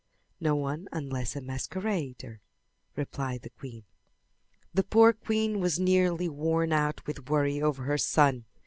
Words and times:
"No 0.39 0.55
one 0.55 0.87
unless 0.91 1.35
a 1.35 1.41
masquerader," 1.41 2.41
replied 2.95 3.43
the 3.43 3.51
queen. 3.51 3.83
The 4.73 4.81
poor 4.83 5.13
queen 5.13 5.59
was 5.59 5.79
nearly 5.79 6.27
worn 6.27 6.73
out 6.73 7.05
with 7.05 7.29
worry 7.29 7.61
over 7.61 7.83
her 7.83 7.99
son. 7.99 8.45